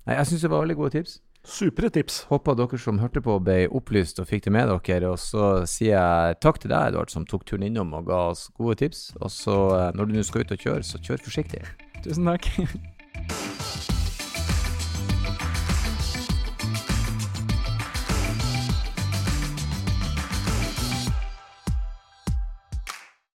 Nei, 0.06 0.18
jeg 0.20 0.30
syns 0.30 0.46
det 0.46 0.52
var 0.52 0.62
veldig 0.62 0.78
gode 0.78 0.94
tips. 0.94 1.18
Supre 1.46 1.90
tips. 1.94 2.24
Håper 2.30 2.56
dere 2.58 2.78
som 2.82 2.98
hørte 2.98 3.22
på 3.22 3.36
ble 3.42 3.58
opplyst 3.70 4.18
og 4.18 4.26
fikk 4.30 4.48
det 4.48 4.54
med 4.54 4.72
dere. 4.72 5.12
Og 5.12 5.20
så 5.22 5.52
sier 5.70 5.94
jeg 5.94 6.40
takk 6.42 6.58
til 6.62 6.74
deg, 6.74 6.90
Edvard, 6.90 7.12
som 7.12 7.26
tok 7.26 7.46
turen 7.46 7.68
innom 7.68 7.94
og 7.94 8.10
ga 8.10 8.24
oss 8.32 8.48
gode 8.58 8.80
tips. 8.82 9.08
Og 9.20 9.30
så, 9.30 9.56
eh, 9.78 9.92
når 9.94 10.10
du 10.10 10.18
nå 10.18 10.26
skal 10.26 10.42
ut 10.42 10.56
og 10.58 10.66
kjøre, 10.66 10.82
så 10.86 11.02
kjør 11.02 11.22
forsiktig. 11.28 11.62
Tusen 12.02 12.34
takk. 12.34 12.50